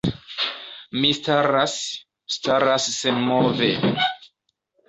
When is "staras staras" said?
1.17-2.89